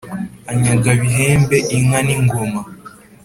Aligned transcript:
anyaga 0.51 0.91
bihembe 1.01 1.57
inka 1.77 1.99
n’ingoma 2.07 2.61